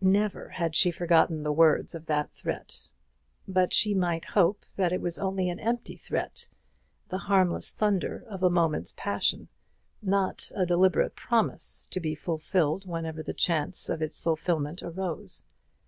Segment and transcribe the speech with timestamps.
[0.00, 2.88] Never had she forgotten the words of that threat.
[3.48, 6.46] But she might hope that it was only an empty threat,
[7.08, 9.48] the harmless thunder of a moment's passion;
[10.00, 15.42] not a deliberate promise, to be fulfilled whenever the chance of its fulfilment arose.